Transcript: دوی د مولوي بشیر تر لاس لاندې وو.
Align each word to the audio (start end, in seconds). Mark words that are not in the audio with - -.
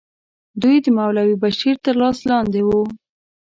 دوی 0.61 0.75
د 0.85 0.87
مولوي 0.97 1.35
بشیر 1.43 1.75
تر 1.85 1.95
لاس 2.01 2.17
لاندې 2.29 2.61
وو. 2.67 2.81